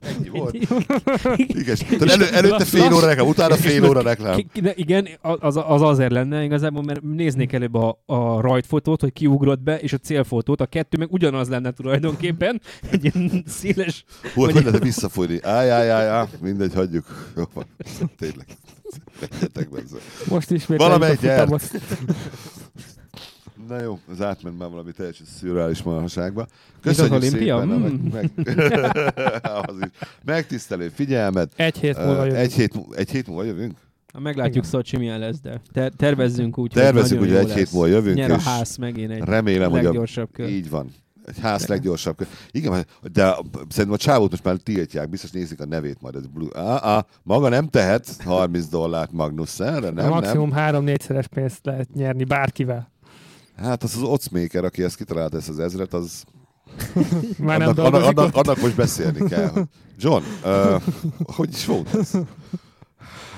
[0.00, 0.54] Ennyi volt.
[1.36, 1.76] Igen.
[2.00, 4.38] elő, előtte fél óra reklám, utána fél óra reklám.
[4.74, 9.78] Igen, az, az azért lenne igazából, mert néznék előbb a, a rajtfotót, hogy kiugrott be,
[9.78, 12.60] és a célfotót, a kettő meg ugyanaz lenne tulajdonképpen.
[12.90, 14.04] Egy ilyen széles...
[14.34, 15.38] Volt, hogy lehet visszafolyni.
[15.42, 17.32] Áj, áj, áj, áj, mindegy, hagyjuk.
[17.36, 17.44] Jó,
[18.18, 18.46] tényleg.
[20.28, 21.20] Most ismét Valamelyik
[23.68, 26.46] Na jó, az átment már valami teljesen szürreális marhaságba.
[26.80, 27.60] Köszönjük az olimpia?
[27.60, 27.78] szépen.
[27.78, 28.12] Mm.
[28.12, 28.30] Meg,
[29.66, 30.08] az is.
[30.24, 31.52] Megtisztelő figyelmet.
[31.56, 32.36] Egy hét múlva jövünk.
[32.36, 33.76] Egy hét, egy hét múlva jövünk?
[34.18, 38.16] Meglátjuk Szocsi milyen lesz, de ter- tervezzünk úgy, Tervezzük, hogy, hogy egy hét múlva jövünk.
[38.16, 40.48] Nyer a ház megint egy remélem, hogy a, kör.
[40.48, 40.90] Így van.
[41.24, 41.74] Egy ház de.
[41.74, 42.26] leggyorsabb.
[42.50, 43.34] Igen, de
[43.68, 46.14] szerintem a csávót most már tiltják, biztos nézik a nevét majd.
[46.14, 46.50] Ez Blue.
[46.52, 50.08] Ah, ah, maga nem tehet 30 dollárt Magnus erre, nem?
[50.08, 52.90] Maximum három-négyszeres pénzt lehet nyerni bárkivel.
[53.62, 56.24] Hát az az Ocmaker, aki ezt kitalálta, ezt az ezret, az...
[57.38, 59.52] Már annak, annak, annak, annak, most beszélni kell.
[59.98, 60.82] John, uh,
[61.24, 62.12] hogy is volt ez?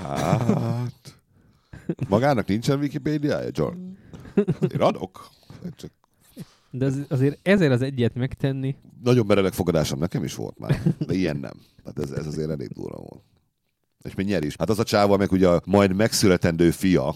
[0.03, 1.19] Hát...
[2.09, 3.77] Magának nincsen Wikipédiája, John?
[4.75, 5.29] Én adok.
[5.77, 5.91] Csak...
[6.71, 8.77] De az, azért ezért az egyet megtenni...
[9.03, 11.55] Nagyon meredek fogadásom nekem is volt már, de ilyen nem.
[11.85, 13.23] Hát ez, ez azért elég durva volt.
[14.03, 14.55] És még nyer is.
[14.59, 17.15] Hát az a csával meg ugye a majd megszületendő fia,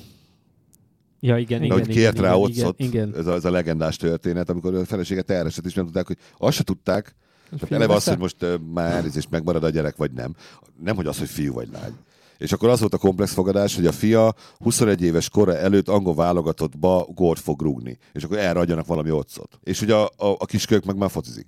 [1.24, 1.78] Ja, igen, igen.
[1.78, 3.14] Hogy kért igen, rá ott igen, igen.
[3.16, 6.56] Ez, a, ez a legendás történet, amikor a feleséget elresett, és nem tudták, hogy azt
[6.56, 7.14] se tudták,
[7.50, 10.34] tehát eleve az, hogy most uh, már elnézést megmarad a gyerek, vagy nem.
[10.82, 11.92] Nem, hogy az, hogy fiú vagy lány.
[12.38, 16.14] És akkor az volt a komplex fogadás, hogy a fia 21 éves kora előtt angol
[16.14, 17.98] válogatottba gólt fog rúgni.
[18.12, 19.58] És akkor erre adjanak valami otcot.
[19.62, 21.46] És ugye a, a, a kiskölyök meg már focizik.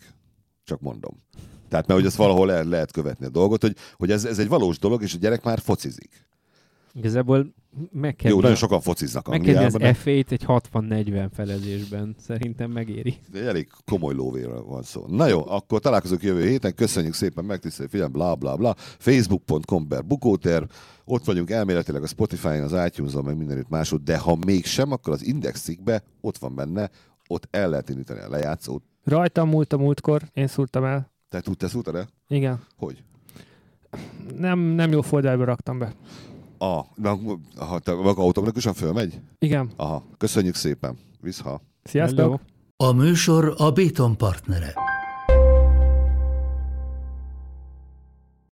[0.65, 1.23] Csak mondom.
[1.69, 4.49] Tehát mert hogy ezt valahol el lehet követni a dolgot, hogy, hogy ez, ez egy
[4.49, 6.27] valós dolog, és a gyerek már focizik.
[6.97, 7.55] Igazából
[7.91, 12.15] meg kell Jó, nagyon sokan fociznak Meg kell az f egy 60-40 felezésben.
[12.19, 13.19] Szerintem megéri.
[13.33, 15.05] De elég komoly lóvéről van szó.
[15.07, 16.75] Na jó, akkor találkozunk jövő héten.
[16.75, 18.75] Köszönjük szépen, megtisztelő figyelm, bla bla bla.
[18.79, 20.67] Facebook.com per bukóter.
[21.05, 25.25] Ott vagyunk elméletileg a Spotify-on, az itunes meg mindenütt máshogy, de ha mégsem, akkor az
[25.25, 26.91] indexikbe ott van benne,
[27.29, 28.83] ott el lehet indítani a lejátszót.
[29.05, 31.13] Rajtam múlt a múltkor, én szúrtam el.
[31.29, 32.09] Te tudtál szúrtad el?
[32.29, 32.61] Igen.
[32.77, 33.03] Hogy?
[34.39, 35.93] Nem, nem jó folderbe raktam be.
[36.59, 36.85] A,
[37.57, 39.21] ha te automatikusan fölmegy?
[39.39, 39.71] Igen.
[39.77, 40.99] Aha, köszönjük szépen.
[41.21, 41.61] Viszha.
[41.83, 42.19] Sziasztok!
[42.19, 42.39] Hello.
[42.77, 44.75] A műsor a Béton partnere.